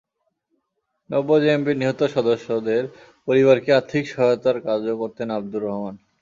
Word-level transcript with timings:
নব্য 1.09 1.29
জেএমবির 1.43 1.77
নিহত 1.77 2.01
সদস্যদের 2.15 2.81
পরিবারকে 3.27 3.69
আর্থিক 3.73 4.03
সহায়তার 4.07 4.57
কাজও 4.65 4.95
করতেন 5.01 5.27
আবদুর 5.29 5.65
রহমান। 5.67 5.95